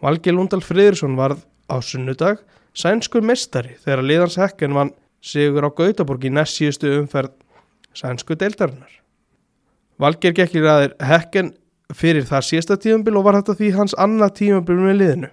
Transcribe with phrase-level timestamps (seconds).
[0.00, 2.40] Valgi Lundal Friðursson varð á sunnudag
[2.72, 7.34] sænskur mestari þegar liðans hekken vann sigur á Gautaborg í næst síðustu umferð
[7.92, 8.92] sænsku deildarinnar.
[10.00, 11.52] Valgeir gekk í ræðir hekken
[11.92, 15.30] fyrir það síðasta tímambil og var þetta því hans annað tímambil með liðinu.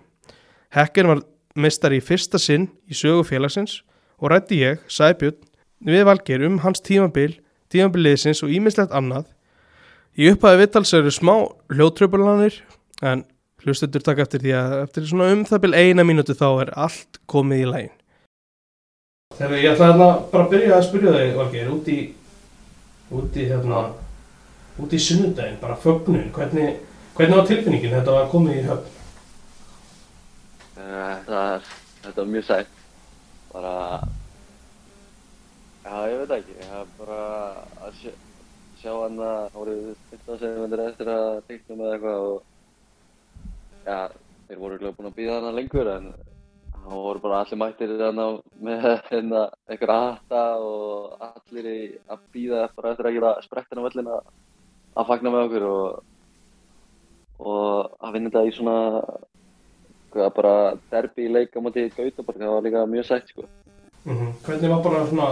[0.75, 1.23] Hekken var
[1.55, 3.79] mestari í fyrsta sinn í sögu félagsins
[4.19, 5.39] og rætti ég, Sæbjörn,
[5.79, 7.37] við Valgeir um hans tímambil,
[7.71, 9.29] tímambil liðsins og ímislegt annað.
[10.17, 11.35] Í upphæði vittals eru smá
[11.71, 12.59] hljótröpulanir
[13.05, 13.23] en
[13.65, 17.19] hlustendur taka eftir því að eftir svona um það byrj eina mínútu þá er allt
[17.29, 17.95] komið í lægin.
[19.37, 21.97] Þegar ég ætla hérna bara að byrja að spyrja þig, Valgeir, út í,
[23.17, 23.81] út í hérna,
[24.81, 26.77] út í sunnudaginn, bara fögnunin, hvernig,
[27.17, 28.93] hvernig var tilfinningin þetta var komið í höfn?
[30.77, 31.71] Þetta er,
[32.05, 32.73] þetta er mjög sætt.
[33.51, 33.73] Bara,
[35.83, 37.21] já, ég veit ekki, ég hef bara
[37.81, 38.13] að sjá,
[38.81, 42.45] sjá hann að árið 15 sem eftir að teikna með eitthvað og
[43.87, 43.99] já,
[44.47, 46.09] þeir voru ekki búin að býða hana lengur en
[46.87, 48.27] það voru bara allir mættir hana
[48.67, 51.71] með hérna eitthvað aðta og allir
[52.07, 54.29] að býða eftir að gera sprettina völlin að,
[54.95, 56.03] að fagna með okkur og,
[57.39, 58.77] og að vinna þetta í svona
[60.13, 60.53] hvað, bara
[60.91, 63.47] derbi í leika mútið Gautaborg, það var líka mjög sætt sko.
[64.07, 64.31] Mm -hmm.
[64.45, 65.27] Hvernig var bara svona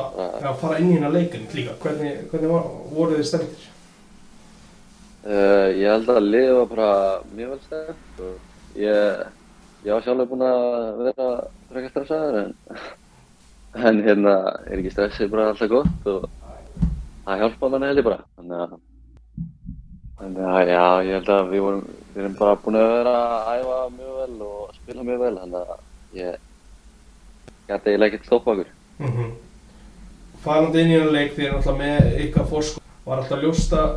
[0.49, 3.74] að fara inn í hérna leikin líka, hvernig, hvernig var, voru þið stemtir?
[5.25, 6.89] Uh, ég held að liðið var bara
[7.33, 9.23] mjög vel stefnt og ég,
[9.81, 11.29] ég var sjálfur búinn að vera
[11.71, 12.51] frekar stressaður en,
[13.89, 14.35] en hérna
[14.67, 16.29] er ekki stressið bara alltaf gott og
[17.25, 18.21] það hjálpa manni held ég bara.
[18.37, 18.77] Þannig að,
[20.21, 23.81] þannig já, ég held að við vorum, við erum bara búin að vera að æfa
[23.97, 26.49] mjög vel og spila mjög vel þannig að ég
[27.65, 28.73] gæti eiginlega ekkert stoppa okkur.
[29.01, 29.37] Mm -hmm.
[30.45, 33.87] Farandi inn í hérna leik því er náttúrulega með ykkar fórskóð, var alltaf ljósta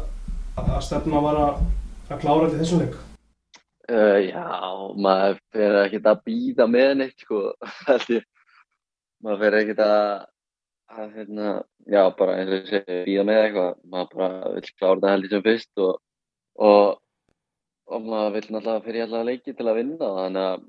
[0.67, 1.61] að stefna var að,
[2.09, 2.97] að klára til þessum leik?
[3.89, 4.47] Uh, já,
[5.01, 7.43] maður fyrir ekkert að býða með neitt sko.
[9.25, 10.03] Maður fyrir ekkert að,
[10.95, 11.53] að hérna,
[11.89, 13.71] já bara eins og ég segi, býða með eitthvað.
[13.95, 15.95] Maður bara vil klára þetta held ég sem fyrst og,
[16.69, 16.85] og,
[17.89, 20.69] og maður vil náttúrulega fyrir alltaf leiki til að vinna þannig að,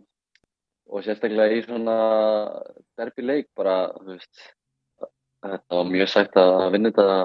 [0.89, 1.99] og sérstaklega í svona
[2.97, 4.47] derbi leik bara, þú veist,
[5.43, 7.21] þetta var mjög sætt að vinna þetta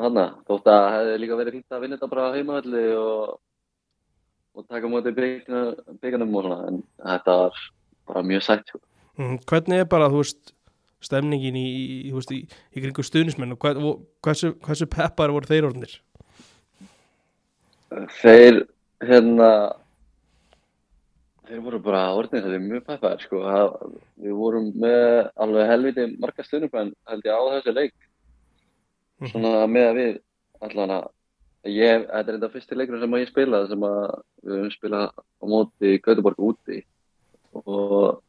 [0.00, 0.28] hana.
[0.48, 3.34] Þótt að hefði líka verið fínt að vinna þetta bara á heimavalli og
[4.54, 5.16] og taka mótið
[6.02, 7.62] byggarnum og svona, en þetta var
[8.10, 8.68] bara mjög sætt.
[8.70, 8.80] Sko.
[9.18, 10.52] Mm, hvernig er bara, þú veist,
[11.04, 12.40] stemningin í, í, þú veist, í,
[12.74, 13.80] í kringu stuðnismenn og hvað,
[14.24, 15.96] hversu, hversu peppar voru þeir orðinir?
[18.20, 18.62] Þeir,
[19.04, 19.50] hérna,
[21.50, 23.42] þeir voru bara orðinir, þeir eru mjög peppar, sko.
[23.48, 27.94] Það, við vorum með alveg helviti marga stuðnismenn, held ég, á þessu leik.
[29.30, 30.16] Svona með að við,
[30.64, 31.04] allan að,
[31.64, 34.00] Ég, þetta er þetta fyrsti leikur sem ég spilaði sem að
[34.44, 36.82] við höfum spilað á móti Gautaborg úti
[37.56, 38.20] og,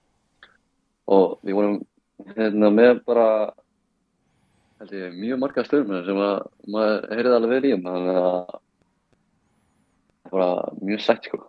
[1.12, 1.82] og við vorum
[2.38, 3.26] hérna með bara
[4.80, 8.24] held ég, mjög marga stjórnum sem að maður heyrði alveg vel í um þannig að
[8.24, 8.62] það var
[10.32, 11.42] bara mjög sætt sko.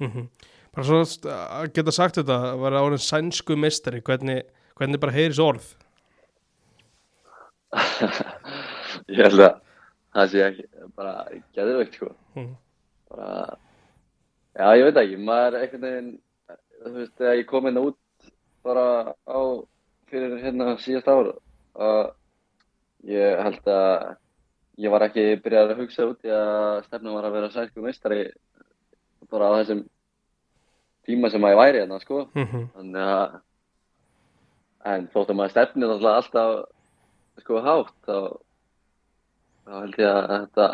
[0.00, 0.26] Mm -hmm.
[0.72, 1.02] Bara svo
[1.34, 5.68] að geta sagt þetta að vera árið sænsku mistari, hvernig, hvernig bara heyris orð?
[9.12, 9.54] ég held að
[10.16, 11.14] það sé ekki, bara
[11.56, 12.10] geðveikt sko.
[12.36, 12.52] Mm.
[13.12, 13.30] Bara,
[14.56, 16.12] já ég veit ekki, maður einhvern veginn,
[16.82, 18.30] þú veist, þegar ég kom hérna út
[18.66, 18.86] bara
[19.28, 19.40] á
[20.10, 21.34] fyrir hérna síðast ára,
[21.76, 22.04] að
[23.06, 24.14] ég held að
[24.76, 28.24] ég var ekki byrjað að hugsa út í að stefnum var að vera sænsku meistari
[29.30, 29.84] bara á þessum
[31.06, 32.24] tíma sem að ég væri hérna sko.
[32.34, 32.64] Mm -hmm.
[32.74, 33.36] Þannig að,
[34.92, 36.66] en þóttum að stefnið alltaf
[37.42, 38.16] sko hátt, þá
[39.66, 40.68] þá held ég að þetta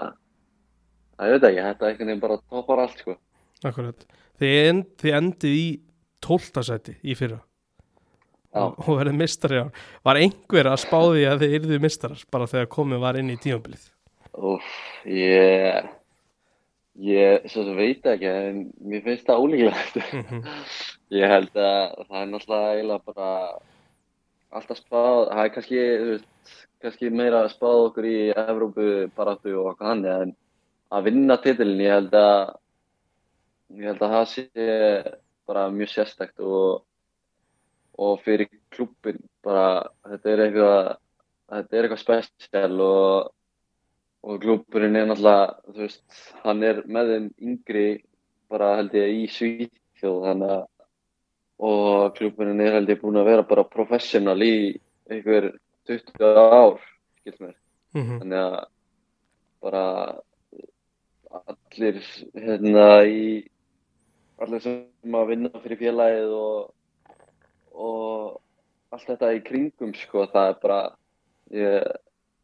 [1.19, 3.17] að ég veit ekki, þetta er einhvern veginn bara toppar allt sko.
[3.63, 4.05] Akkurat,
[4.43, 5.67] þið, end, þið endið í
[6.23, 7.41] tóltasæti í fyrra
[8.53, 8.67] Já.
[8.69, 9.67] og, verið mistari á
[10.05, 13.89] var einhver að spáði að þið yrðu mistarar bara þegar komið var inn í tímabilið
[14.33, 14.67] Úf,
[15.09, 15.89] ég
[17.01, 20.59] ég svo sem veit ekki en mér finnst það ólíklegt mm -hmm.
[21.21, 23.31] ég held að það er náttúrulega eiginlega bara
[24.53, 26.29] alltaf spáð, það er kannski þú veist
[26.83, 28.87] kannski meira að spáða okkur í Evrópu
[29.17, 30.33] baráttu og okkur hann en
[30.93, 32.41] að vinna titilin ég held að
[33.79, 34.71] ég held að það sé
[35.49, 36.83] bara mjög sérstækt og
[38.03, 40.91] og fyrir klúpin bara þetta er eitthvað
[41.53, 43.33] þetta er eitthvað spesial og
[44.23, 46.05] og klúpurinn er náttúrulega þú veist,
[46.45, 47.87] hann er með þeim yngri
[48.53, 50.69] bara held ég í Svíþjóð þannig að
[51.63, 54.55] og klúpurinn er held ég búin að vera bara professional í
[55.11, 55.53] einhver
[55.93, 56.79] 20 ár.
[57.93, 58.19] Mm -hmm.
[58.19, 58.61] Þannig að
[59.63, 59.87] bara
[61.33, 61.99] allir
[62.35, 63.25] hérna í
[64.43, 66.73] allir sem að vinna fyrir félagið og,
[67.73, 68.41] og
[68.93, 70.81] allt þetta í kringum sko, það er bara
[71.55, 71.91] ég,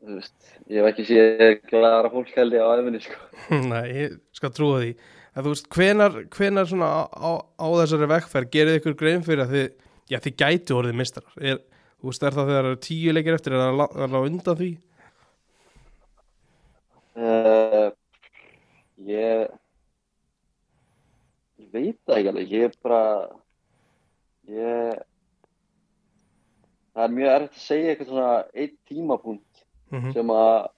[0.09, 0.37] veist,
[0.71, 3.19] ég hef ekki séð glæðara fólk held ég á æfinni sko.
[3.73, 4.93] Nei, ég skal trúa því
[5.39, 7.31] að þú veist, hvenar, hvenar svona á, á,
[7.61, 9.69] á þessari vekkferð gerir ykkur grein fyrir að þið,
[10.09, 11.61] já þið gætu orðið mistarar er,
[11.99, 14.61] þú veist, er það þegar það eru tíu leikir eftir er það að lága undan
[14.63, 14.71] því
[17.19, 17.89] Uh,
[19.03, 19.49] ég
[21.59, 23.01] ég veit það ekki alveg, ég er bara
[24.47, 25.01] ég
[26.95, 30.13] það er mjög erfitt að segja eitthvað svona einn tímapunkt mm -hmm.
[30.15, 30.71] sem að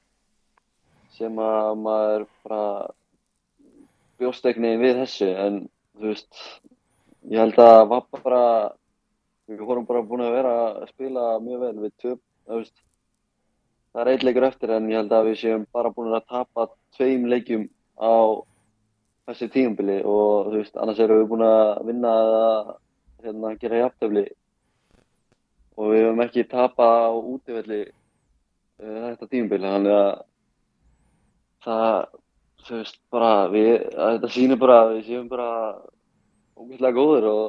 [1.18, 2.64] sem að maður bara
[4.16, 5.62] bjóst veginn við þessu en
[5.98, 6.44] þú veist
[7.28, 8.44] ég held að var bara
[9.50, 12.20] við vorum bara búin að vera að spila mjög vel við töp
[13.90, 17.26] það er leikur eftir en ég held að við séum bara búin að tapa tveim
[17.30, 17.66] leikjum
[17.98, 18.42] á
[19.30, 22.70] þessi tíumbili og veist, annars erum við búin að vinna að
[23.24, 24.24] hérna, gera jafntöfli
[25.76, 30.10] og við höfum ekki tapað á útivelli uh, þetta tíumbili, þannig að
[31.66, 32.18] það,
[32.66, 35.50] þú veist, bara við, þetta sýnir bara að við séum bara
[36.60, 37.44] ógeðslega góður og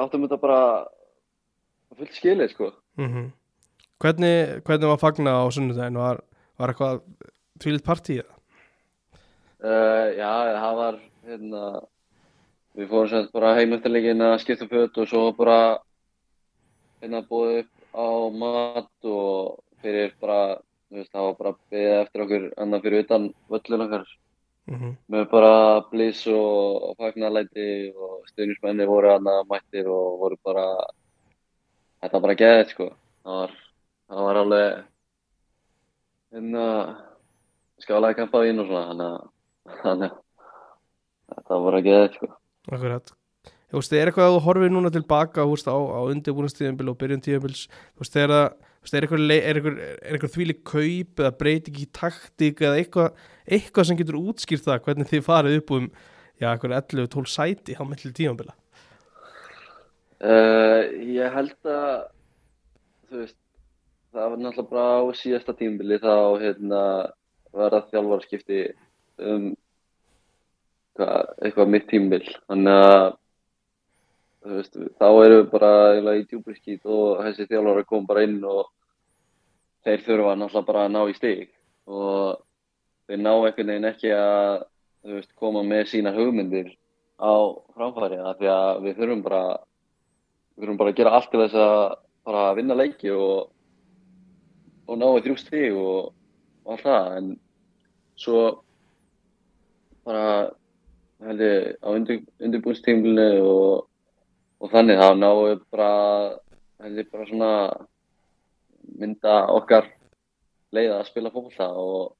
[0.00, 0.62] við áttum þetta bara
[1.98, 2.72] fullt skilið, sko.
[2.98, 3.30] Mm -hmm.
[4.00, 5.98] Hvernig, hvernig var fagna á sunnudaginn?
[5.98, 6.20] Var,
[6.58, 7.00] var eitthvað
[7.60, 8.24] tvílitt partíið?
[9.60, 11.82] Uh, já, það var hérna,
[12.76, 15.78] við fórum sérst bara heim eftir leikin að skipta föt og svo bara
[17.02, 20.56] hérna búið upp á mat og fyrir bara,
[20.88, 24.06] þú veist, það var bara beðið eftir okkur annar fyrir utan völlun okkar
[24.70, 24.94] Mm -hmm.
[25.10, 30.66] með bara blís og, fagnarlæti og stuðnismenni voru aðna mættir og voru bara,
[32.00, 32.86] þetta var bara geðið sko,
[33.24, 33.56] það var,
[34.08, 34.84] það var alveg
[36.30, 36.66] hérna
[37.82, 39.30] skálaði kampaðín og svona, þannig að
[39.82, 42.30] þannig að þetta var bara geðið sko.
[42.70, 43.16] Akkurat
[43.70, 46.98] Þú veist, er eitthvað að þú horfir núna tilbaka þú veist, á, á undirbúinastíðanbíl og
[46.98, 48.46] byrjun tíðanbíls þú veist, er það
[48.88, 54.82] er eitthvað, þvílik kaup eða breyting í taktík eða eitthvað, eitthvað sem getur útskýrt það
[54.86, 55.90] hvernig þið farið upp um
[56.40, 58.56] já, eitthvað 11-12 sæti á milli tíðanbíla
[60.20, 62.10] Uh, ég held að
[63.08, 63.36] þú veist
[64.12, 66.80] það var náttúrulega bara á síðasta tímabili þá hérna
[67.56, 68.58] var það þjálfarskipti
[69.30, 69.46] um
[70.98, 72.28] hvað, eitthvað mitt tímabil.
[72.50, 73.06] Þannig að
[74.44, 78.38] veist, þá erum við bara eiginlega í djúpri skít og þessi þjálfar kom bara inn
[78.44, 78.70] og
[79.84, 81.48] þeir þurfa náttúrulega bara að ná í stig.
[81.90, 82.40] Og
[83.08, 84.62] þeir ná einhvern veginn ekki að
[85.10, 86.72] veist, koma með sína hugmyndir
[87.20, 87.32] á
[87.76, 89.42] framfæri af því að við þurfum bara
[90.54, 91.82] við þurfum bara að gera allt til þess að
[92.30, 93.50] bara vinna leiki og,
[94.86, 96.10] og ná í þrjú stig og,
[96.64, 97.12] og allt það.
[97.18, 97.30] En
[98.20, 98.40] svo
[100.04, 100.24] bara
[101.24, 103.89] held ég á undir, undirbúinstímlinu og,
[104.60, 105.90] og þannig þá náum við bara
[106.88, 107.52] ég bara svona
[109.00, 109.88] mynda okkar
[110.74, 112.14] leið að spila fólkvölda og,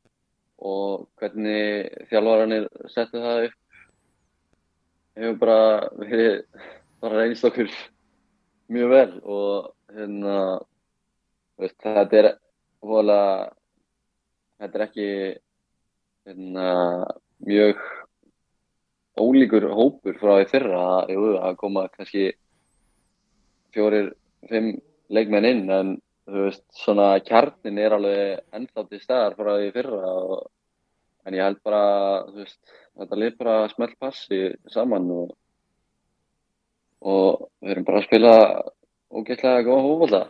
[0.60, 3.56] og hvernig þjálfaranir settu það upp.
[5.20, 5.62] Hefur bara
[6.00, 6.34] verið
[7.00, 7.70] bara reynist okkur
[8.70, 10.36] mjög vel og hérna
[11.60, 12.28] veist, þetta er
[12.80, 13.48] voðalega
[14.60, 15.08] þetta er ekki
[16.28, 16.68] hérna
[17.48, 17.80] mjög
[19.18, 22.30] ólíkur hópur frá því fyrra jú, að koma kannski
[23.74, 24.12] fjórir,
[24.50, 24.76] fimm
[25.10, 25.92] leikmenn inn en
[26.30, 30.44] þú veist, svona kjarnin er alveg ennþá til staðar frá því fyrra og,
[31.26, 31.84] en ég held bara,
[32.30, 32.60] þú veist,
[33.00, 35.36] þetta lið bara smelt passi saman og
[37.00, 38.34] og við erum bara að spila
[39.10, 40.20] ógeðslega góða hófalda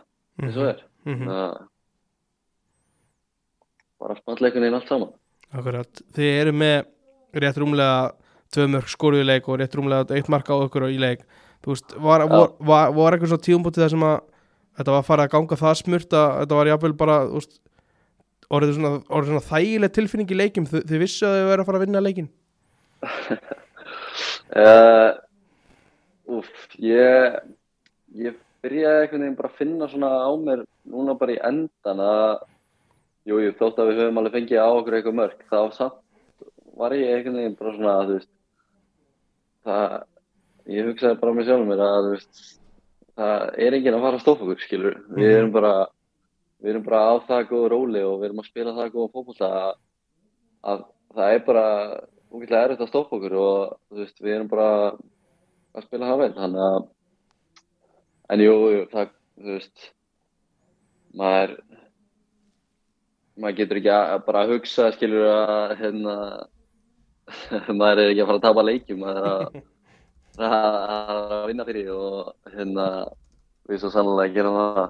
[0.41, 0.85] eins og er.
[1.05, 1.27] Mm -hmm.
[1.27, 1.69] þannig að
[4.01, 5.13] bara spalleikunni allt saman.
[5.53, 6.87] Akkurat, þið eru með
[7.35, 8.13] rétt rúmlega
[8.55, 11.25] tvö mörg skoruðu leik og rétt rúmlega eitt mark á okkur í leik.
[11.61, 14.21] Þú veist, var, var, var, var eitthvað svo tíumbútið þessum að
[14.81, 17.59] þetta var farið að ganga það smurt að þetta var jafnvel bara veist,
[18.51, 21.69] orðið svona, orðið svona þægileg tilfinning í leikim þið, þið vissu að þið verið að
[21.69, 22.31] fara að vinna leikin
[24.57, 25.11] uh,
[26.41, 27.39] Úf, ég
[28.21, 32.27] ég byrjaði einhvern veginn bara að finna svona á mér núna bara í endan að
[33.29, 35.99] jú, jú, þótt að við höfum alveg fengið á okkur eitthvað mörg þá samt
[36.81, 38.31] var ég einhvern veginn bara svona að þú veist
[39.67, 39.97] það,
[40.71, 42.43] ég hugsaði bara með sjálfum mér að veist
[43.21, 45.37] það er enginn að fara að stoppa okkur, skilur við Mhm.
[45.39, 45.73] erum bara
[46.63, 49.51] við erum bara á það góð róli og við erum að spila það góða fótbolta
[49.61, 49.75] að,
[50.65, 50.85] að
[51.17, 51.65] það er bara
[52.31, 54.69] útlæðið erfitt að stoppa okkur og veist, við erum bara
[55.75, 56.89] að spila það vel þannig að
[58.31, 59.09] en jú, jú, það,
[59.41, 59.87] þú veist
[61.19, 61.57] maður
[63.41, 66.15] maður getur ekki að bara hugsa skilur að hérna
[67.81, 69.31] maður er ekki að fara að tapa leikjum, maður er
[70.51, 72.87] að, vinna fyrir og hérna,
[73.71, 74.85] við svo sannlega gerum það.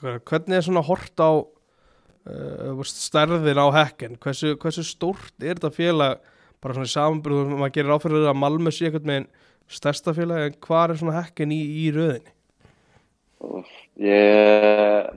[0.00, 4.16] Hvernig er svona hort á uh, stærðin á hekken?
[4.22, 6.20] Hversu, hversu stórt er þetta félag
[6.60, 9.30] bara svona í samanbyrðum, maður gerir áfyrir að Malmö sé eitthvað með einn
[9.70, 12.34] stærsta félag en hvað er svona hekken í, í röðinni?
[14.00, 15.08] Ég,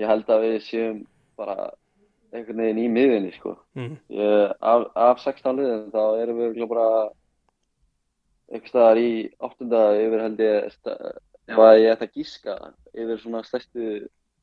[0.00, 1.00] ég held að við séum
[1.38, 1.70] bara
[2.34, 3.54] einhvern veginn í miðinni sko.
[3.78, 3.98] Mm.
[4.12, 6.88] Ég, af, af 16 liðin þá erum við bara
[8.50, 9.10] einhvers staðar í
[9.42, 10.78] áttunda yfir held ég,
[11.48, 12.56] ef að ég ætti að gíska
[12.92, 13.88] yfir svona stærstu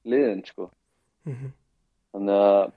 [0.07, 0.71] liðin sko.
[1.27, 1.53] Mm -hmm.
[2.11, 2.71] Þannig að,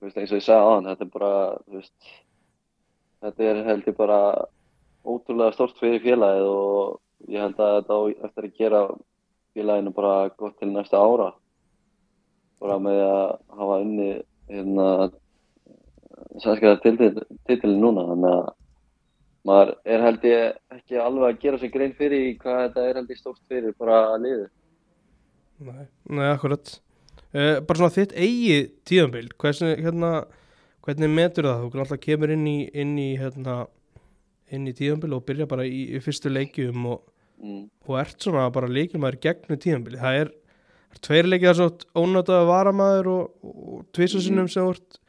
[0.00, 1.32] veist, eins og ég sagði á hann, þetta er bara,
[1.66, 2.14] veist,
[3.24, 4.20] þetta er held ég bara
[5.04, 8.80] ótrúlega stort fyrir félagið og ég held að þetta á eftir að gera
[9.54, 11.32] félaginu bara gott til næsta ára.
[12.58, 14.88] Bara með að hafa unni hérna
[16.42, 18.48] sænska titilin núna, þannig að
[19.48, 23.12] maður er held ég ekki alveg að gera sér grein fyrir hvað þetta er held
[23.14, 24.48] ég stórt fyrir bara liðið.
[25.68, 26.70] Nei, nei, akkurat
[27.34, 30.10] uh, Bara svona þitt eigi tíðanbild hvernig, hérna,
[30.86, 31.64] hvernig metur það?
[31.64, 33.56] Þú alltaf kemur inn í, inn í, hérna,
[34.54, 37.06] inn í tíðanbild og byrja bara í, í fyrstu leikjum og,
[37.38, 37.68] Mm.
[37.86, 40.30] og ert svona bara leikjumæður gegnum tíðanbild það er,
[40.94, 41.68] er tveir leikið þar svo
[42.04, 45.00] ónötaða varamaður og, og tvisasinnum sem vart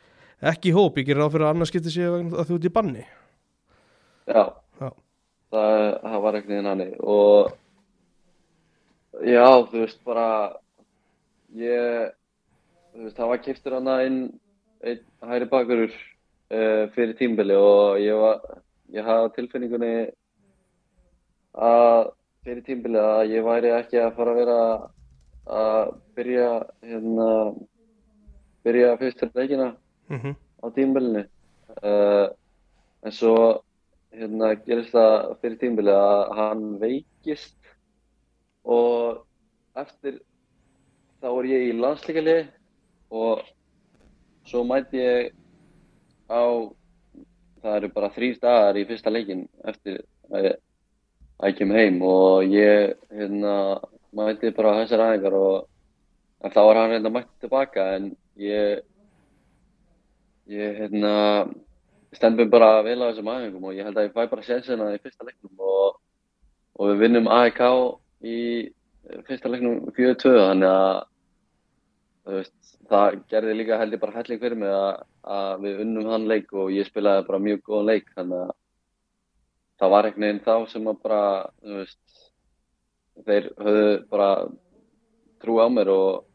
[0.52, 2.68] ekki í hóp, ég gerir á fyrir að annars getur séð vegna að þú ert
[2.70, 3.06] í banni.
[4.30, 4.44] Já,
[4.80, 4.90] Já.
[5.50, 5.74] Það,
[6.06, 7.50] það var ekkert inn hannig og
[9.26, 10.28] já, þú veist, bara
[11.58, 12.14] ég,
[12.94, 14.22] þú veist, það var kiptur hana inn
[14.86, 18.62] einn hæri bakurur uh, fyrir tímbili og ég var,
[18.96, 19.92] ég hafði tilfinningunni
[21.60, 22.14] að
[22.46, 24.60] fyrir tímbili að ég væri ekki að fara að vera
[25.50, 26.50] að byrja
[26.86, 27.30] hérna
[28.64, 29.76] byrja fyrstu leikina
[30.10, 30.36] mm -hmm.
[30.64, 31.24] á tímabilinu
[31.84, 32.28] uh,
[33.04, 33.62] en svo
[34.12, 37.58] hérna gerist það fyrir tímabili að hann veikist
[38.64, 39.26] og
[39.76, 40.20] eftir
[41.22, 42.48] þá er ég í landsleikalið
[43.10, 43.44] og
[44.46, 45.32] svo mæti ég
[46.30, 46.44] á
[47.62, 50.02] það eru bara þrýr dagar í fyrsta leikin eftir
[50.32, 50.58] að ég,
[51.40, 53.56] að ég kem heim og ég hérna
[54.16, 55.68] mæti bara á þessar aðingar og
[56.44, 58.82] en þá var hann reynda mætti tilbaka en ég
[60.50, 61.14] ég hérna
[62.16, 64.94] stend mér bara vel á þessum aðeingum og ég held að ég fæ bara sensina
[64.96, 66.00] í fyrsta leiknum og,
[66.80, 67.62] og við vinnum AEK
[68.26, 68.40] í
[69.28, 71.04] fyrsta leiknum 4-2 þannig að
[72.30, 72.56] veist,
[72.90, 75.04] það gerði líka held ég bara helling fyrir mig að,
[75.38, 78.56] að við unnum hann leik og ég spilaði bara mjög góðan leik þannig að
[79.80, 81.24] það var einhvern veginn þá sem að bara,
[81.62, 82.29] þú veist
[83.28, 84.32] þeir höfðu bara
[85.40, 86.26] trú á mér og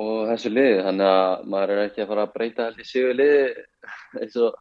[0.00, 3.40] og þessu liði, þannig að maður er ekki að fara að breyta í sigur liði
[4.20, 4.58] eins og,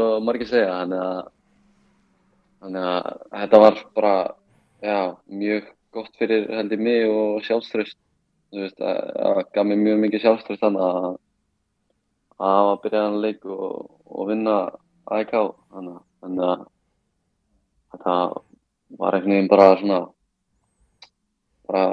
[0.00, 1.20] og margir segja, þannig að,
[2.64, 4.14] þannig að þetta var bara,
[4.82, 4.98] já,
[5.42, 7.98] mjög gott fyrir held í mig og sjálfströst,
[8.80, 11.08] það gaf mér mjög mikið sjálfströst þannig að
[12.38, 14.58] að hafa byrjað hann leik og, og vinna
[15.10, 16.60] að, þannig að
[17.92, 18.14] þetta
[18.96, 19.98] var einhvern veginn bara svona,
[21.68, 21.84] bara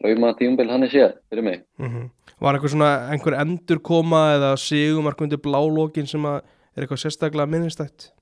[0.00, 1.66] drauma tíumbil hann er séð fyrir mig.
[1.78, 6.36] Mm Var eitthvað svona einhver endur koma eða sigumark undir blálókin sem að
[6.76, 8.12] er eitthvað sérstaklega minnistætt?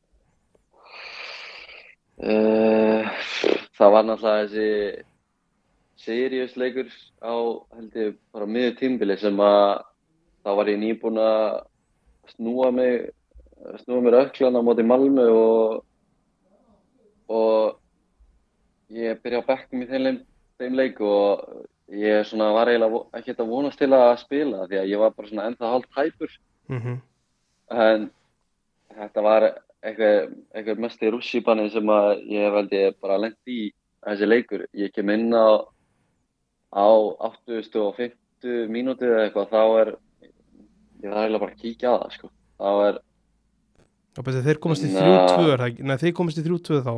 [2.17, 3.05] Uh,
[3.77, 5.05] það var náttúrulega þessi
[6.01, 6.89] Sirius leikur
[7.21, 7.35] á
[7.77, 9.83] held ég bara miður tímbili sem að
[10.47, 11.45] þá var ég nýbúinn að
[12.33, 13.11] snúa mig
[13.83, 15.85] snúa mér öklan á móti Malmö og
[17.29, 17.79] og
[18.95, 20.21] ég byrja á bekknum í þeim,
[20.61, 21.47] þeim leik og
[21.93, 25.73] ég var eiginlega ekkert að vonast til að spila því að ég var bara ennþá
[25.73, 26.31] hálf tæpur
[26.69, 26.97] Mm -hmm.
[27.71, 28.11] en
[28.97, 29.43] þetta var
[29.83, 33.73] eitthvað, eitthvað mest í rússipanni sem að ég ég bara lent í
[34.07, 34.67] þessi leikur.
[34.75, 35.63] Ég kem inn á,
[36.75, 36.89] á
[37.47, 39.93] 80 og 50 mínúti eða eitthvað, þá er,
[41.03, 42.31] ég var eiginlega bara að kíkja á það, sko.
[42.59, 43.01] Þá er,
[44.47, 45.01] þeir komast í Na.
[45.01, 45.83] 3-2 er það ekki?
[45.83, 46.95] Nei, þeir komast í 3-2 þá,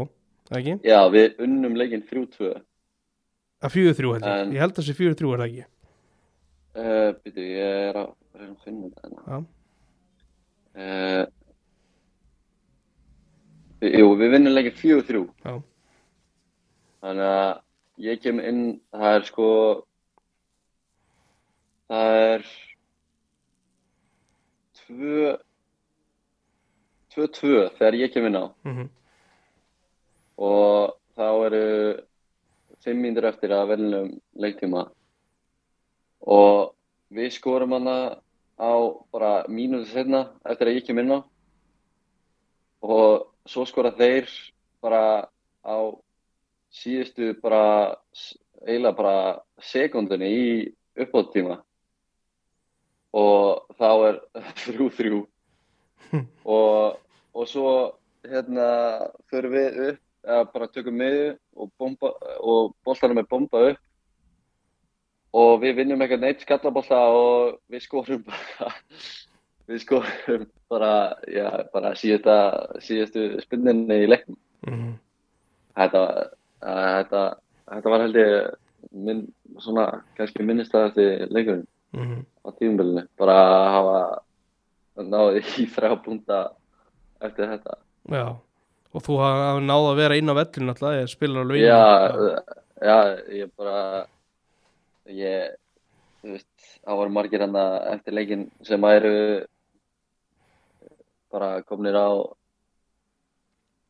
[0.56, 0.74] ekki?
[0.88, 2.62] já, við unnum leikinn 3-2.
[3.62, 5.64] Að 4-3 held ég, En- ég held að sé 4-3 er það ekki?
[6.78, 9.44] Uh, Býtu, ég er að reyna að finna þetta
[10.78, 11.24] Uh,
[13.82, 15.24] jú, við vinnum leikinn 4-3.
[15.44, 15.56] já,
[17.02, 17.60] Þannig að
[17.98, 18.62] ég kem inn,
[18.94, 19.48] það er sko,
[21.90, 22.46] það er
[24.78, 25.34] tvö,
[27.14, 28.88] tvö tvö þegar ég kem inn á mm
[30.38, 31.64] og þá eru
[32.84, 34.86] fimm mínútur eftir að velnum leiktíma.
[36.22, 36.74] Og
[37.14, 37.98] við skorum hana
[38.58, 38.72] á
[39.12, 41.20] bara mínúti setna eftir að ég kem inn á.
[42.86, 44.30] Og svo skora þeir
[44.82, 45.26] bara
[45.66, 45.78] á
[46.70, 47.96] síðustu bara
[48.62, 49.16] eiginlega bara
[49.62, 50.48] sekundinni í
[50.98, 51.58] uppbóttíma
[53.18, 54.20] og þá er
[54.64, 55.20] þrjú þrjú.
[56.48, 56.96] Og,
[57.36, 57.70] og svo
[58.24, 58.68] hérna
[59.28, 63.84] förum við upp eða bara tökum miðu og, bomba, og boltanum er bombað upp.
[65.38, 68.70] Og við vinnum eitthvað neitt skallabólta og við skorum bara
[69.68, 70.92] við skorum bara,
[71.28, 72.36] já, bara síðasta,
[72.84, 74.38] síðastu spinninni í leiknum.
[74.66, 74.94] Mhm.
[75.78, 76.00] þetta,
[76.58, 77.20] að, þetta,
[77.70, 78.32] þetta var held ég
[78.90, 79.20] minn,
[79.62, 79.84] svona,
[80.18, 82.24] kannski minnistæðasti leikurinn Mhm.
[82.44, 83.06] á tímabilinu.
[83.16, 86.40] Bara að hafa náði í þrjá punta
[87.24, 87.76] eftir þetta.
[88.12, 88.24] Já,
[88.94, 91.82] og þú hafa náð að vera inn á vellinu alltaf, ég spilar alveg inn já,
[92.88, 92.98] já,
[93.42, 94.06] ég bara
[95.12, 95.54] ég,
[96.24, 97.58] veist það voru margir hann
[97.94, 99.14] eftir leikin sem eru
[101.32, 102.08] bara komnir á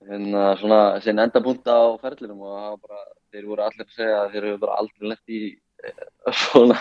[0.09, 3.00] hérna svona sinn endapunta á ferlinum og það var bara,
[3.35, 5.40] þeir voru allir að segja að þeir eru bara aldrei lent í
[5.85, 6.05] eh,
[6.45, 6.78] svona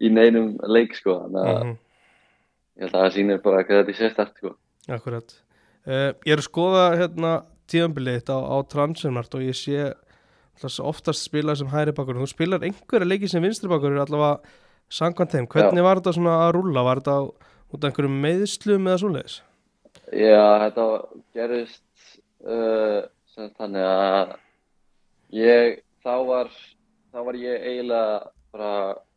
[0.00, 1.74] í neinum leik sko þannig að Mhm.
[2.76, 4.54] ég held að það sýnir bara hvað þetta er sérstætt sko
[4.92, 5.32] Akkurat.
[5.86, 7.32] Uh, ég er að skoða hérna
[7.70, 12.18] tíðanbilið þitt á, á transfermart og ég sé alltaf oftast spila sem hæri bakur.
[12.18, 14.40] Þú spilar einhverja leiki sem vinstri bakur allavega
[14.92, 15.48] samkvæmt þeim.
[15.52, 16.84] Hvernig var þetta svona að rúlla?
[16.86, 19.36] Var þetta út af einhverjum meðslum eða svoleiðis?
[20.14, 20.86] Já, þetta
[21.34, 21.82] gerist
[22.46, 24.34] uh, sem sagt þannig að
[25.36, 26.50] ég, þá var,
[27.12, 28.18] þá var ég eiginlega
[28.54, 28.72] bara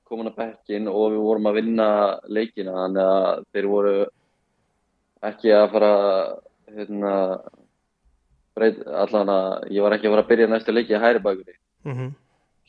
[0.10, 1.90] komin að bekkin og við vorum að vinna
[2.26, 3.96] leikina þannig að þeir voru
[5.30, 5.94] ekki að fara
[6.76, 7.14] hérna
[8.58, 11.58] breyt, allan að ég var ekki að fara að byrja næstu leiki að hæri bakunni.
[11.88, 12.14] Mm -hmm.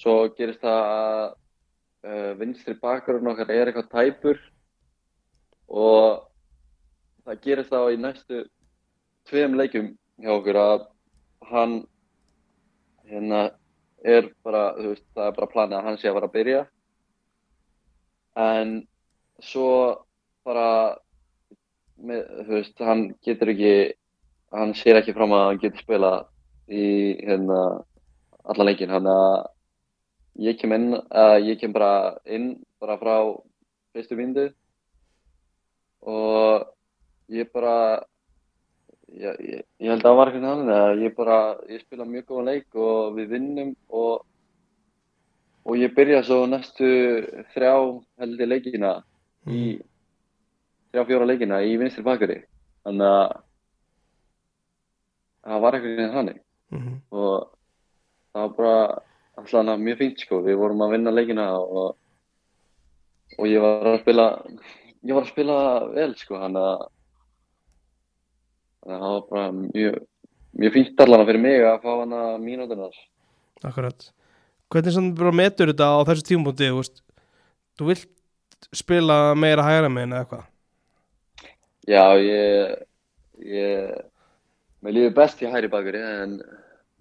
[0.01, 1.35] Svo gerist það að
[2.09, 4.39] uh, vinstri bakurinn okkar er eitthvað tæpur
[5.69, 6.27] og
[7.25, 8.45] það gerist þá í næstu
[9.29, 10.87] tveim leikum hjá okkur að
[11.51, 11.87] hann
[13.11, 13.51] hérna
[14.05, 16.61] er bara, þú veist, það er bara planið að hann sé að fara að byrja
[18.41, 18.75] en
[19.41, 19.71] svo
[20.47, 20.97] bara
[22.01, 23.75] með, þú veist, hann getur ekki
[24.51, 26.13] hann sér ekki fram að hann getur spila
[26.71, 26.85] í
[27.23, 27.61] hérna
[28.51, 29.49] allan leikin, hann að
[30.41, 33.17] ég kem inn, uh, ég kem bara inn bara frá
[33.95, 34.49] fyrstu vindu
[36.01, 36.67] og
[37.31, 38.01] ég bara
[39.13, 42.51] ég, ég, ég held að var eitthvað þannig að ég bara, ég spila mjög góðan
[42.51, 44.27] leik og við vinnum og
[45.71, 46.89] og ég byrja svo næstu
[47.53, 47.75] þrjá
[48.23, 48.95] heldur leikina
[49.47, 49.90] í þrjá
[50.93, 52.41] fjóra leikina í vinstri bakari
[52.85, 53.35] þannig að
[55.47, 56.99] það var eitthvað þannig Mm -hmm.
[57.11, 57.51] og
[58.33, 59.03] það var bara
[59.37, 61.97] alltaf mjög fínt sko, við vorum að vinna leikina og,
[63.39, 64.27] og ég var að spila
[65.03, 65.57] ég var að spila
[65.95, 66.87] vel sko, þannig að
[68.87, 69.99] það var bara mjög
[70.53, 72.95] mjög fínt allan fyrir mig að fá hana mínútunar
[73.63, 74.13] Akkurat.
[74.71, 76.71] Hvernig sem bara metur þetta á þessu tímpunkti,
[77.77, 78.09] þú vilt
[78.73, 80.50] spila meira hægra megin eða eitthvað?
[81.89, 82.87] Já, ég
[83.41, 84.05] ég
[84.85, 86.39] mér líður best í hæri bakari en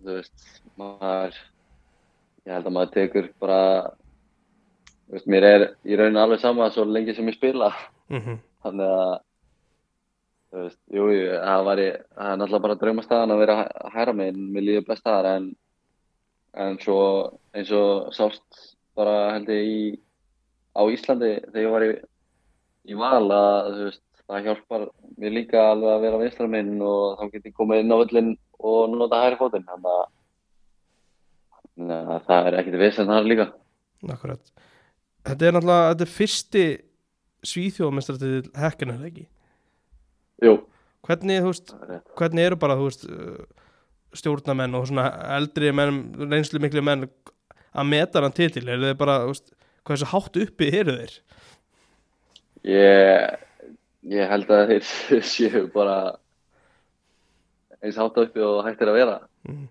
[0.04, 1.36] þú veist, maður
[2.46, 3.60] ég held að maður tekur bara
[5.10, 7.72] þú veist, mér er í rauninu alveg sama svo lengi sem ég spila
[8.10, 8.38] Mm -hmm.
[8.64, 9.20] þannig að
[10.52, 11.04] þú veist, jú,
[11.46, 14.88] það var ég það er náttúrulega bara draumastæðan að vera hæ- hægra megin mér líður
[14.88, 15.56] best þar en
[16.54, 20.00] en svo eins og sást bara held ég í
[20.76, 21.92] á Íslandi þegar ég var í
[22.90, 24.86] í val að þú veist það hjálpar
[25.18, 28.32] mér líka alveg að vera vinstra minn og þá get ég komið inn á völlin
[28.60, 29.92] og nota hægri fótinn þannig
[31.96, 33.48] að það er ekkert viss en það er líka
[34.10, 34.44] Akkurat.
[35.28, 36.66] Þetta er náttúrulega, þetta er fyrsti
[37.50, 39.26] svíþjóðmestratið hekkinu, eða ekki?
[40.46, 40.54] Jú,
[41.08, 43.68] Hvernig, þú veist, það er hvernig eru bara, þú veist, uh,
[44.20, 45.06] stjórnamenn og svona
[45.38, 48.66] eldri menn, reynslu miklu menn að meta hann titil?
[48.68, 51.16] Er þið bara, þú veist, hvað þessu hátt uppi eru þeir?
[52.70, 53.46] Ég,
[54.08, 55.98] ég held að þeir séu bara
[57.80, 59.68] eins hátt uppi og hægt er að vera Mm.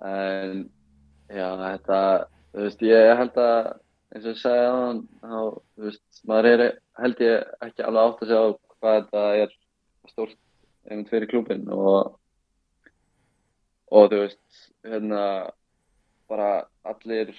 [0.00, 0.70] en
[1.28, 1.98] já, þetta
[2.54, 3.66] þú veist, ég held að
[4.14, 5.34] eins og ég sagði aðan þá,
[5.76, 6.62] þú veist, maður er
[7.02, 9.52] held ég ekki alveg átt að segja á hvað þetta er
[10.08, 10.38] stórt
[10.88, 12.16] einmitt fyrir klúbin og
[13.92, 15.22] og þú veist, hérna
[16.32, 16.48] bara
[16.88, 17.34] allir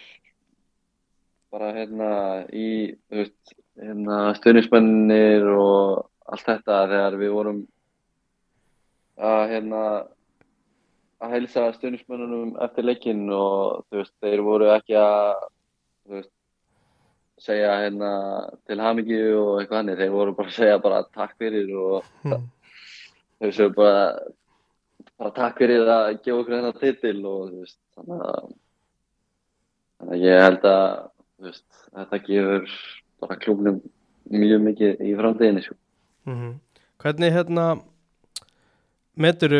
[1.49, 2.11] bara hérna
[2.53, 7.59] í, þú veist, hérna stuðnismennir og allt þetta þegar við vorum
[9.19, 9.83] að hérna
[11.19, 15.41] að heilsa stuðnismennunum eftir leikinn og veist, þeir voru ekki að
[16.13, 16.31] veist,
[17.39, 18.11] segja hérna
[18.67, 22.47] til hamingju og eitthvað hannig, þeir voru bara að segja bara takk fyrir og mm.
[23.39, 24.05] þau séu bara,
[25.19, 28.49] bara takk fyrir að gefa okkur þennan titil og veist, þannig að,
[29.99, 30.89] þannig að ég held að
[31.49, 32.79] þetta gefur
[33.21, 33.79] bara klúknum
[34.29, 35.77] mjög mikið í framtíðinni.
[36.29, 36.57] Mm
[36.99, 37.65] Hvernig hérna
[39.15, 39.53] metur,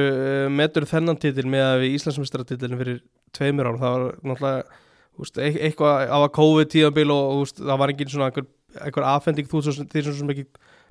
[0.52, 2.98] metur þennan titil með að við Íslandsmestratitilin fyrir
[3.32, 4.80] tveimur árum, það var náttúrulega
[5.20, 8.48] úst, e eitthvað á að COVID tíðanbíl og úst, það var engin svona einhver,
[8.80, 10.46] einhver afhending þú því sem ekki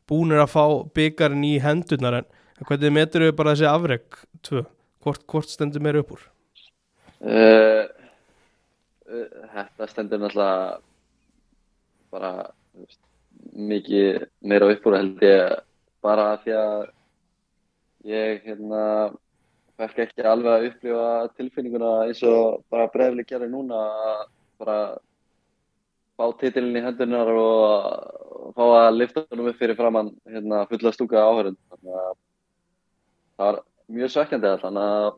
[0.09, 0.65] búinir að fá
[0.97, 2.29] byggarinn í hendurnar en
[2.65, 4.65] hvernig metur við bara þessi afreg tvö,
[5.05, 6.27] hvort, hvort stendur meira upp úr?
[7.19, 7.85] Uh,
[9.09, 10.79] uh, þetta stendur náttúrulega
[12.13, 12.33] bara
[13.71, 15.57] mikið meira upp úr held ég
[16.05, 16.87] bara því að
[18.09, 18.85] ég hérna
[19.79, 24.25] fekk ekki alveg að upplifa tilfinninguna eins og bara brefli gerir núna að
[24.59, 24.79] bara
[26.19, 31.23] fá titilin í hendunar og, fá að lifta hennum upp fyrir framann hérna fulla stúka
[31.23, 32.13] áhörund þannig að
[33.39, 33.61] það var
[33.99, 35.11] mjög sökkjandi þannig að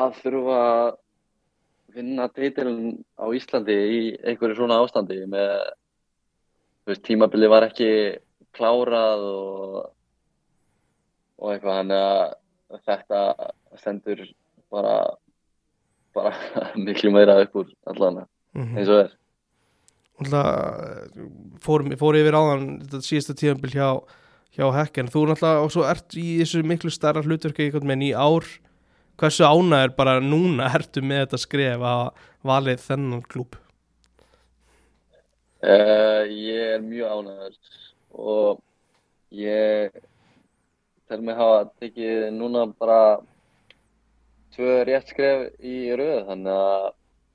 [0.00, 0.90] að þurfa að
[1.96, 2.84] vinna titilin
[3.18, 5.52] á Íslandi í einhverju svona ástandi með
[6.88, 7.90] veist, tímabili var ekki
[8.56, 9.80] klárað og,
[11.40, 13.22] og eitthvað hann að þetta
[13.80, 14.22] stendur
[14.72, 14.94] bara,
[16.16, 16.34] bara
[16.86, 18.24] miklu meira upp úr allan.
[18.54, 18.78] Mm -hmm.
[18.78, 19.16] eins og er.
[21.64, 23.88] Fór, fór yfir áðan þetta síðasta tíðanbíl hjá,
[24.52, 28.44] hjá Hekken, þú náttúrulega og svo ert í þessu miklu starra hlutverki með í ár,
[29.16, 32.10] hversu ána er bara núna ertu með þetta skref að
[32.44, 33.56] valið þennan klúb
[35.62, 37.54] uh, Ég er mjög ánæður
[38.10, 38.62] og
[39.30, 39.98] ég
[41.08, 43.02] tel mig hafa tekið núna bara
[44.54, 46.88] tvö rétt skref í rauð þannig að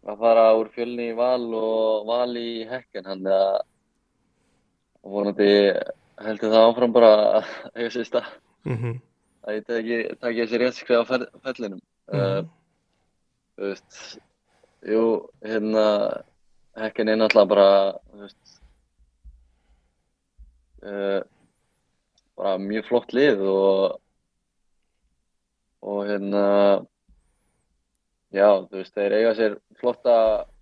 [0.05, 3.55] að fara úr fjölni í val og val í hekken þannig að
[5.15, 5.49] vonandi
[6.25, 8.29] heldur það áfram bara að eiga sér stað
[8.65, 8.99] mm -hmm.
[9.45, 12.39] að ég teki, teki þessi rétt skref á fellinum mm -hmm.
[12.39, 12.45] uh,
[13.55, 14.19] þú veist
[14.93, 15.03] jú,
[15.41, 15.85] hérna
[16.75, 17.69] hekken er náttúrulega bara
[18.11, 18.57] þú veist
[20.83, 21.21] uh,
[22.35, 24.01] bara mjög flott lið og
[25.85, 26.43] og hérna
[28.33, 30.15] já, þú veist, þeir eiga sér flotta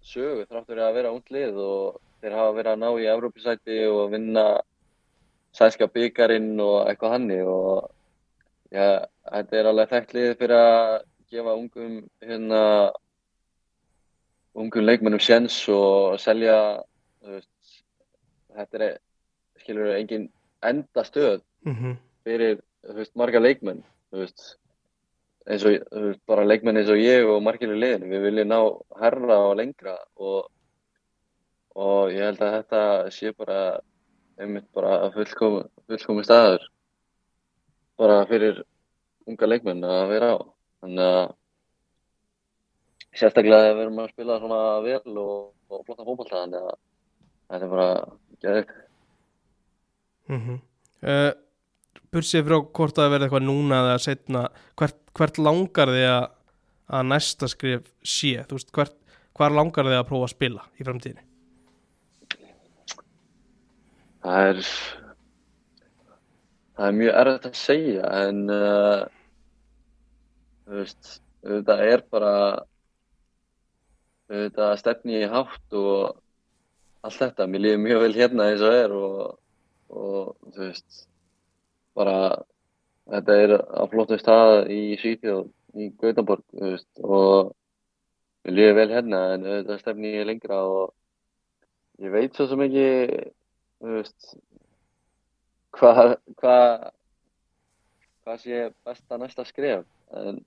[0.04, 4.12] sögu þráttur að vera út lið og þeir hafa verið að ná í Európusæti og
[4.14, 4.46] vinna
[5.56, 7.88] sænska byggarinn og eitthvað hanni og
[8.74, 10.94] já, þetta er alveg þekkt lið fyrir að
[11.34, 12.62] gefa ungum hérna
[14.54, 16.58] ungum leikmennum sjens og selja
[17.26, 17.84] veist,
[18.54, 18.98] þetta er
[19.62, 20.28] skilur engin
[20.64, 21.96] enda stöð mm -hmm.
[22.24, 22.60] fyrir
[22.96, 24.58] veist, marga leikmenn veist,
[25.48, 28.60] eins og bara leikmenn eins og ég og margileg liðin við viljum ná
[29.02, 30.52] herra og lengra og,
[31.76, 33.80] og ég held að þetta sé bara
[34.38, 36.70] einmitt bara fullkomi, fullkomi staður
[37.98, 38.64] bara fyrir
[39.28, 40.38] unga leikmenn að vera á
[40.82, 41.36] þannig að
[43.14, 46.78] sérstaklega þegar við erum að spila svona vel og, og flotta fólkvallta þannig að
[47.54, 47.90] þetta er bara
[48.44, 48.72] gæðið
[50.30, 50.60] mm -hmm.
[51.12, 51.32] uh,
[52.14, 54.48] bursið frá hvort að verða eitthvað núna eða setna,
[54.80, 56.26] hvert, hvert langar þið að,
[56.88, 58.98] að næsta skrif sé, þú veist, hvert,
[59.38, 61.30] hvar langar þið að prófa að spila í framtíðinni?
[64.24, 64.60] Það er
[66.78, 69.02] það er mjög erfitt að segja en uh,
[70.66, 71.10] þú veist,
[71.44, 72.36] þetta er bara
[74.32, 76.20] þetta stefni í hátt og
[77.04, 79.18] allt þetta, mér líður mjög vel hérna eins og er og,
[79.92, 81.04] og þú veist
[81.98, 82.18] bara
[83.12, 87.52] þetta er á flottu stað í Svíþjóð, í Gautaborg veist, og
[88.48, 90.94] við lífum vel hérna en þetta stefni ég lengra og
[92.04, 92.88] ég veit svo sem ekki
[95.74, 96.58] hvað hva,
[98.24, 99.84] hva sé besta næsta skref
[100.16, 100.40] en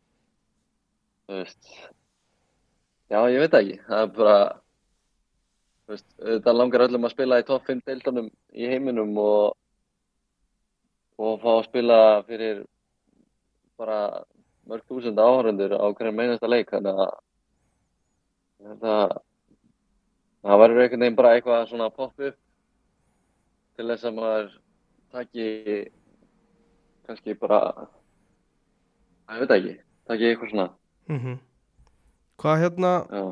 [1.26, 1.70] þú veist
[3.10, 3.76] já ég veit ekki.
[3.88, 4.38] Það er bara
[5.90, 9.54] veist, þetta langar öllum að spila í topp 5 deildunum í heiminum og
[11.16, 12.64] og fá að spila fyrir
[13.80, 14.00] bara
[14.68, 16.72] mörg þúsund áhörundur á hverjum einasta leik.
[16.72, 17.14] Þannig að
[18.66, 18.96] þetta
[20.46, 22.38] það verður einhvern veginn bara eitthvað svona pop upp
[23.76, 24.50] til þess að maður
[25.12, 25.48] taki
[27.06, 27.60] kannski bara
[29.32, 29.74] ég veit ekki,
[30.10, 30.68] taki eitthvað svona.
[31.08, 31.36] Mm -hmm.
[32.42, 32.92] Hvað hérna?
[33.09, 33.25] Já.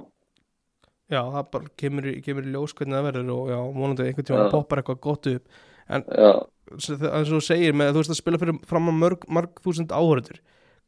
[1.14, 4.50] já, það bara kemur, kemur í ljós hvernig það verður og já, vonandi einhvern tíma
[4.52, 5.62] poppar eitthvað gott upp.
[5.92, 6.32] En já.
[6.72, 9.92] eins og þú segir með þú veist að spila fyrir fram á mörg, mörg þúsund
[9.92, 10.40] áhörður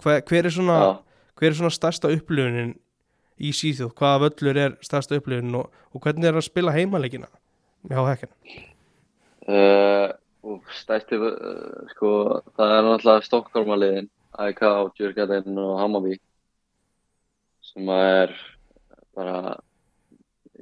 [0.02, 0.92] hver, hver er svona ja.
[1.36, 2.74] hver er svona stærsta upplifunin
[3.36, 7.28] í síþjóð, hvaða völlur er stærsta upplifunin og, og hvernig er að spila heimalegina
[7.86, 8.30] Já, hekkin.
[9.46, 10.10] Uh,
[10.42, 12.08] og stæsti, uh, sko,
[12.56, 14.08] það er náttúrulega Stokkólmaliðin,
[14.42, 14.62] AIK,
[14.96, 16.16] Djurgæðin og Hammarby
[17.76, 18.30] sem að er
[19.16, 19.40] bara,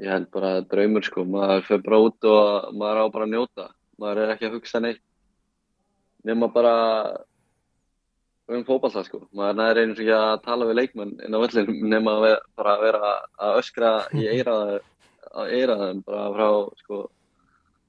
[0.02, 3.66] ég held bara draumur sko, maður fyrir bara út og maður á bara að njóta,
[4.02, 5.02] maður er ekki að hugsa neitt
[6.26, 6.72] nema bara
[8.50, 11.70] um fótballtað sko, maður næður einu sem ekki að tala við leikmenn inn á völlin
[11.92, 12.26] nema að
[12.58, 13.12] bara að vera
[13.46, 14.80] að öskra í eiraða,
[15.30, 16.48] að eiraðum bara frá
[16.82, 17.00] sko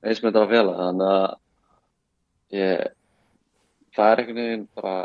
[0.05, 2.88] eismyndar að fjalla, þannig að ég,
[3.97, 4.97] það er einhvern veginn bara,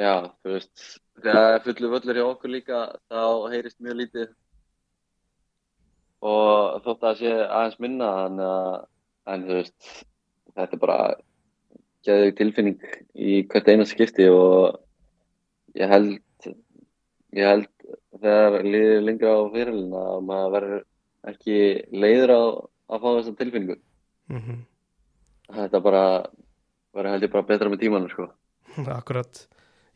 [0.00, 0.86] já, þú veist,
[1.20, 2.80] þegar það er fullu völlur hjá okkur líka,
[3.12, 3.22] þá
[3.52, 4.30] heyrist mjög lítið
[6.22, 8.80] og þótt að sé aðeins minna, þannig að,
[9.32, 9.92] en þú veist,
[10.54, 10.98] þetta er bara
[12.06, 14.80] geðið tilfinning í hvert einast skipti og
[15.78, 16.18] ég held,
[17.36, 17.68] ég held
[18.22, 20.84] þegar liðir lengra á fyrirlina að maður verður
[21.32, 21.56] ekki
[21.94, 22.42] leiður á
[22.92, 23.78] að fá þessa tilfinningu.
[24.32, 24.60] Mm
[25.52, 26.02] Þetta bara
[26.96, 28.28] verður held ég bara betra með tímanum sko.
[28.88, 29.42] Akkurat.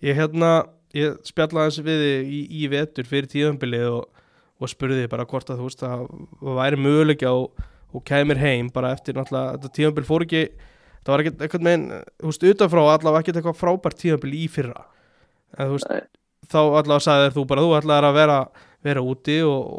[0.04, 4.22] Ég hérna, ég spjallaði þessi við í, í vetur fyrir tíðanbilið og,
[4.60, 6.04] og spurði bara hvort að þú veist að
[6.40, 10.42] það væri möguleika og, og kæmir heim bara eftir náttúrulega, þetta tíðanbil fór ekki,
[11.02, 11.88] það var ekkert eitthvað meginn,
[12.20, 14.86] þú veist, utanfrá allavega ekkert eitthvað frábært tíðanbil í fyrra.
[15.56, 16.02] En þú veist, Nei.
[16.50, 18.40] þá allavega sagði þér þú bara, þú ætlaðir að vera,
[18.86, 19.70] vera úti og,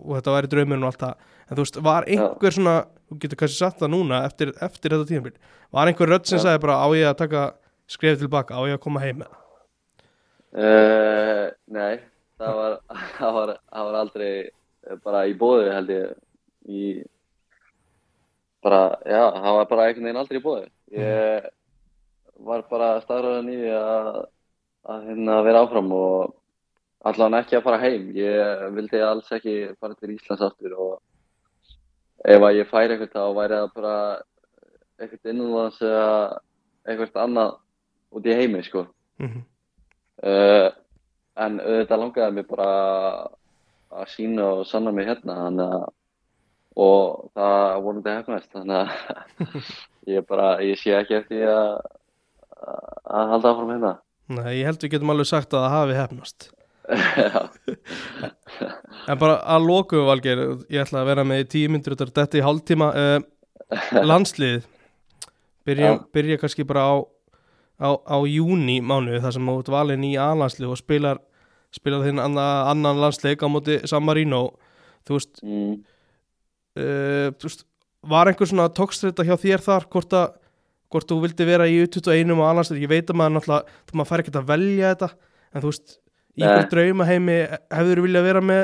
[0.00, 1.28] og, þetta væri draumurinn og allt það.
[1.48, 2.78] En þú veist, var einhver svona,
[3.10, 5.36] þú getur kannski sagt það núna eftir, eftir þetta tíðanbil,
[5.76, 7.46] var einhver rödd sem sagði bara á ég að taka
[7.92, 9.41] skrefið tilbaka, á ég að koma heim með það?
[10.52, 11.96] Uh, nei,
[12.40, 12.76] það var,
[13.18, 16.12] það var, það var aldrei eh, bara í bóði held ég.
[16.68, 16.82] Í
[18.62, 21.48] bara, já, það var bara einhvern veginn aldrei í bóði ég
[22.42, 24.12] var bara staðræðan í að
[24.82, 26.32] að hérna vera áfram og
[27.06, 28.08] allan ekki að fara heim.
[28.18, 30.94] Ég vildi alls ekki fara til Íslands aftur og
[32.26, 33.94] ef að ég færi eitthvað þá væri það bara
[34.98, 36.10] eitthvað innanlands eða
[36.86, 37.54] eitthvað annað
[38.18, 38.86] út í heimi sko.
[39.22, 39.51] Mm
[40.22, 40.68] Uh,
[41.42, 42.68] en auðvitað langaði mig bara
[43.92, 45.90] að sína og sanna mig hérna að
[46.72, 49.56] og það vonandi hefnast þannig að
[50.14, 51.74] ég bara, ég sé ekki eftir að
[52.62, 53.92] að halda áfram hérna.
[54.32, 56.48] Nei, ég held við getum alveg sagt að það hafi hefnast
[59.10, 62.44] En bara að loku Valgeir Ég ætla að vera með í tíu myndur Þetta í
[62.44, 62.88] hálftíma.
[62.94, 64.62] Uh, Landslið
[65.66, 66.94] byrja, byrja kannski bara á
[67.82, 71.22] á, á júni mánuði þar sem þú ert valinn í A-landslið og spilar
[71.72, 74.52] spilar þinn anna, annan landsleik á móti San Marino.
[75.08, 75.72] Þú veist, mm,
[76.78, 77.64] uh, þú veist
[78.12, 80.38] var einhver svona tókstreita hjá þér þar hvort að
[80.92, 84.10] hvort þú vildi vera í U21 og A-landslið, ég veit að maður náttúrulega þú maður
[84.10, 85.08] fær ekkert að velja þetta
[85.52, 85.94] en þú veist,
[86.36, 86.44] í Nei.
[86.48, 88.62] einhver drauma heimi hefur þú viljað vera með,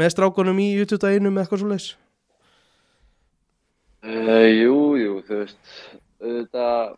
[0.00, 1.88] með strákunum í U21 með eitthvað svo leis
[4.06, 5.76] uh, jú, jú, þú veist
[6.22, 6.96] auðvitað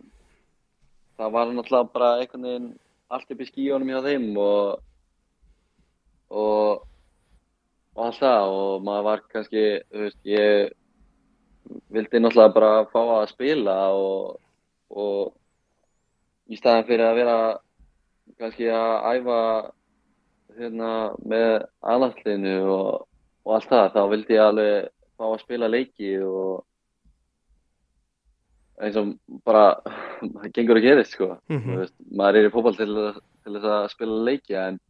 [1.18, 2.68] það var náttúrulega bara einhvern veginn
[3.08, 4.84] allt upp í skíunum hjá þeim og
[6.28, 6.88] og
[7.98, 8.52] og allt það.
[8.58, 10.70] Og maður var kannski, þú veist, ég
[11.94, 14.38] vildi náttúrulega bara fá að spila og,
[14.90, 15.34] og
[16.48, 17.38] í staðan fyrir að vera
[18.38, 19.40] kannski að æfa
[20.58, 20.92] hérna
[21.28, 21.50] með
[21.92, 23.04] aðlandsliðinu og,
[23.44, 26.64] og allt það, þá vildi ég alveg fá að spila leiki og
[28.80, 29.14] eins og
[29.44, 29.64] bara
[30.20, 31.64] það gengur að gerist sko Mhm.
[31.66, 32.94] þú veist, maður er í fótball til,
[33.44, 34.80] til þess að spila leiki en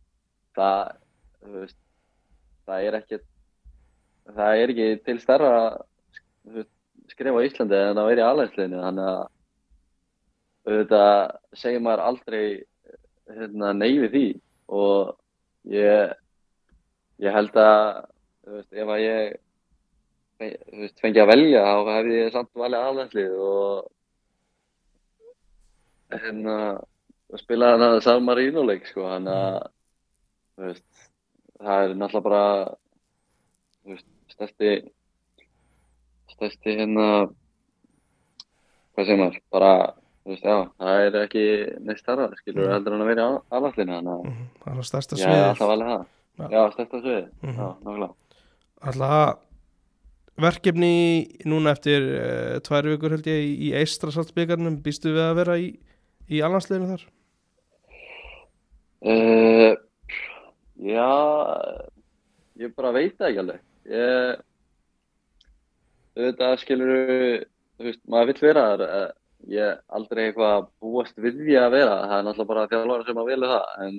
[0.56, 0.92] það
[1.54, 1.76] veist,
[2.66, 3.20] það er ekki
[4.28, 5.18] það er ekki til
[6.54, 6.70] veist,
[7.08, 9.26] skrifa á Íslandi en að vera í aðlæðsliðinu þannig að
[10.68, 12.42] auðvitað segir maður aldrei
[13.28, 14.26] hérna, nei við því
[14.68, 15.14] og
[15.72, 16.12] ég
[17.24, 18.04] ég held að
[18.48, 19.36] veist, ef að ég
[20.38, 23.88] fe- þú veist, fengi að velja þá hefði ég samt valið aðlæðslið og
[26.12, 26.56] hérna
[27.28, 29.58] og spila hann að San Marino leik sko, hann að
[30.58, 30.86] veist,
[31.60, 33.98] það er náttúrulega bara
[34.32, 34.70] stærsti
[36.32, 37.06] stærsti hérna
[38.94, 39.72] hvað segir maður, bara
[40.28, 41.44] veist, já, það er ekki
[41.86, 42.72] neitt starra, skilur, Mm.
[42.76, 45.16] heldur hann að vera í aðlæðslinu, þannig að Mhm, það er stærsta
[46.38, 46.70] það Já.
[46.72, 47.56] stærsta sviði, Mhm.
[47.58, 48.14] já, nákvæmlega
[48.80, 49.38] Alltaf
[50.42, 50.92] verkefni
[51.48, 55.68] núna eftir uh, tvær vikur held ég í, í Eistrasaltsbyggarnum býstu við að vera í,
[56.30, 57.06] í allansleginu þar?
[58.98, 59.72] Uh,
[60.82, 61.10] já,
[62.58, 63.62] ég bara veit það ekki alveg.
[63.88, 64.42] Ég,
[66.18, 66.92] auðvitað skilur,
[67.78, 68.86] þú veist, maður vill vera þar.
[68.88, 69.08] eh,
[69.48, 71.92] Ég er aldrei eitthvað að búast við því að vera.
[72.10, 73.68] Það er náttúrulega bara þjálfara sem að vilja það.
[73.84, 73.98] En,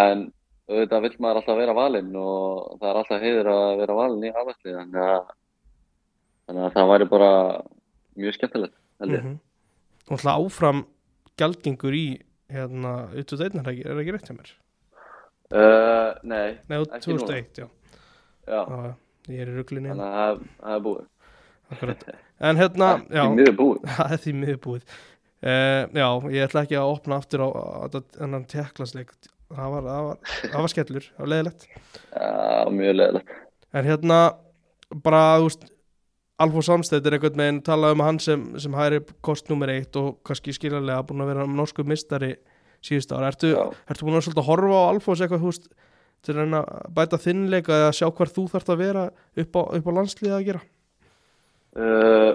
[0.00, 0.22] en
[0.66, 4.32] auðvitað vill maður alltaf vera valinn og það er alltaf heiður að vera valinn í
[4.34, 4.74] afvæsli.
[4.76, 5.32] Þannig að
[6.46, 7.30] þannig að það væri bara
[8.16, 9.24] mjög skemmtilegt held ég.
[9.24, 9.38] -hmm.
[10.06, 10.84] Og ætla áfram
[11.36, 12.06] gjaldgengur í
[12.50, 14.52] hérna, utu deitnar, er það ekki rétt hjá mér?
[15.46, 17.00] Uh, nei, Nei, Ekki.
[17.06, 17.66] 2001, já.
[18.46, 18.94] já, já.
[19.28, 19.90] Ég er í ruglunni.
[19.90, 21.04] þannig að það- er búið.
[21.70, 22.04] Akkurat.
[22.40, 24.82] En hérna, það er því miður búið.
[25.46, 29.12] Uh, já, ég ætla ekki að opna aftur á, á, á þennan teklasleik.
[29.46, 31.66] Það var, það var, það var skellur, það var leiðilegt.
[31.70, 33.32] Já, mjög leðilegt.
[33.76, 34.18] En hérna,
[35.04, 35.66] bara, þú veist,
[36.42, 40.18] Alfó Samstedt er einhvern veginn talað um hann sem, sem hæri kost nummer eitt og
[40.26, 42.34] kannski skiljarlega búin að vera norsku mistari
[42.84, 43.30] síðust ára.
[43.30, 43.54] Ertu,
[43.88, 45.70] ertu búin að horfa á Alfós eitthvað, veist,
[46.26, 46.56] til að
[46.92, 49.04] bæta þinnleika eða sjá hver þú þarft að vera
[49.42, 50.62] upp á, upp á landsliða að gera?
[51.76, 52.32] Uh,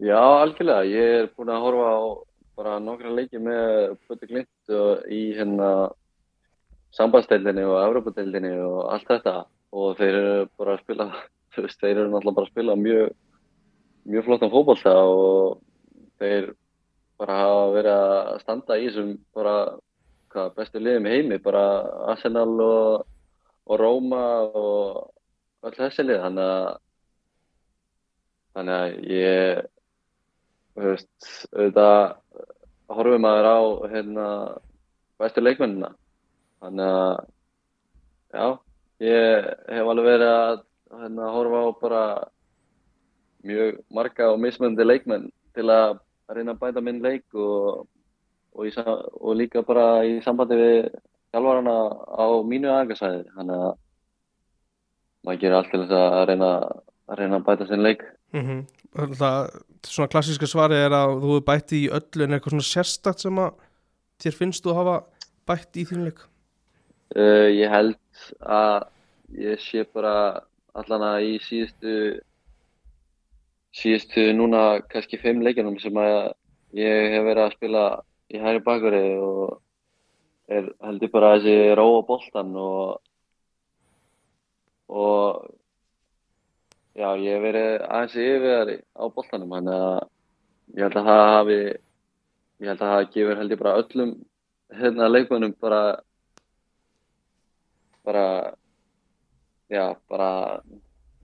[0.00, 0.88] já, algjörlega.
[0.88, 2.00] Ég er búinn að horfa á
[2.54, 5.70] bara nokkra leiki með Bötti Glint og í hérna
[6.94, 9.36] sambandsdeildinni og Evrópadeildinni og allt þetta
[9.74, 11.08] og þeir eru bara að spila,
[11.54, 13.16] þeir eru náttúrulega bara að spila mjög,
[14.12, 15.58] mjög flottan fótbolta og
[16.22, 16.52] þeir
[17.18, 19.56] bara hafa verið að standa í þessum bara
[20.34, 21.66] hvað, bestu liðum í heimi, bara
[22.14, 23.04] Arsenal og,
[23.70, 25.04] og Róma og
[25.64, 26.72] öll þessi lið, þannig að
[28.54, 29.60] Þannig að ég,
[30.78, 32.44] veist, auðvitað
[32.94, 33.58] horfum maður á
[33.90, 34.26] hérna
[35.18, 35.90] bestu leikmennina.
[36.64, 37.16] Þannig að,
[38.32, 38.46] já,
[39.04, 40.54] ég hef alveg verið að
[40.94, 42.04] hérna, horfa á bara
[43.44, 45.98] mjög marga og mismunandi leikmenn til að
[46.32, 47.84] reyna að bæta minn leik og,
[48.56, 50.78] og, í, og líka bara í sambandi við
[51.34, 51.76] þjálfarana
[52.16, 53.26] á mínu aðeinkarsæði.
[53.36, 53.72] Þannig að
[55.24, 56.50] maður gerir allt til þess að reyna,
[57.10, 58.08] að reyna að bæta sinn leik.
[58.32, 59.48] Mm Það,
[59.90, 63.40] svona klassíska svari er að þú hefur bætt í öllu en eitthvað svona sérstakt sem
[63.42, 63.56] að
[64.22, 64.94] þér finnst þú að hafa
[65.50, 66.20] bætt í þínleik
[67.12, 67.98] Uh, ég held
[68.40, 68.86] að
[69.36, 71.96] ég sé bara allan að í síðustu
[73.74, 76.32] síðustu núna kannski fimm leikjunum sem að
[76.78, 77.84] ég hef verið að spila
[78.32, 79.60] í hæri bakveri og
[80.48, 83.00] er heldur bara þessi ró á boltan og
[84.88, 85.44] og
[86.94, 90.00] já, ég hef verið aðeins yfir á boltanum þannig að
[90.74, 94.12] ég held að það hafi ég held að það gefur held ég bara öllum
[94.80, 95.82] hérna leikmönnum bara
[98.04, 98.26] bara
[99.72, 100.30] já, bara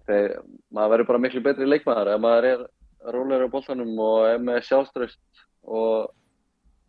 [0.09, 0.37] þeir,
[0.73, 2.67] maður verður bara miklu betri leikmaður ef maður er
[3.15, 6.11] rólegur á boltanum og er með sjálfströst og,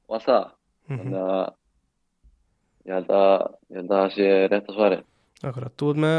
[0.08, 0.48] og allt það.
[0.90, 0.98] Mhm.
[1.02, 1.44] þannig að
[2.82, 3.34] ég held að
[3.72, 5.00] ég held að það sé rétt að svari
[5.42, 6.18] Akkurat, þú ert með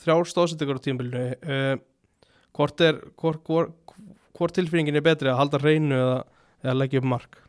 [0.00, 1.24] þrjár stóðsettingar á tímabilinu.
[1.44, 1.74] Uh,
[2.56, 3.96] hvort er hvort, hvort,
[4.32, 6.16] hvort tilfinningin er betri að halda hreinu eða,
[6.64, 7.40] eða leggja upp mark?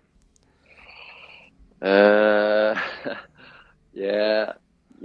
[1.86, 2.84] Uh,
[4.02, 4.52] ég,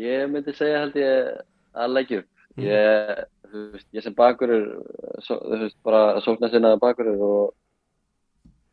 [0.00, 1.40] ég myndi segja held ég
[1.76, 2.30] að leggja upp.
[2.56, 2.66] Mhm.
[2.66, 4.64] ég, þú veist, ég sem bakurur
[5.24, 7.54] svo, þú veist, bara sóknar sinnaði bakurur og,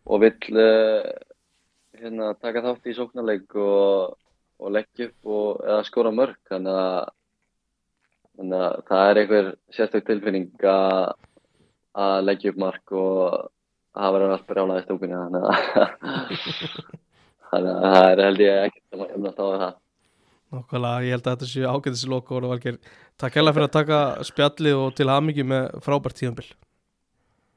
[0.08, 1.06] og vill uh,
[1.98, 4.18] hérna, taka þátt í sóknarleik og,
[4.58, 7.12] og leggja upp og, eða skora mörg þannig að,
[8.38, 11.14] þannig að það er einhver sérstök tilfinning að,
[11.98, 13.52] að leggja upp mark og
[13.98, 15.22] það verður allt brjálað í stúkunni.
[15.26, 16.98] Þannig að
[17.58, 19.76] að það er held ég ekkert að um að stáða það
[20.56, 22.80] Nákvæmlega, ég held að þetta séu ágætis loka og valgir
[23.18, 26.52] Takk hella fyrir að taka spjallið og til hamingi með frábært tíðanbill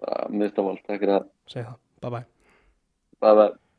[0.00, 1.26] á mál, takk fyrir það.
[1.50, 2.24] Segja það, bye bye
[3.20, 3.69] bye bye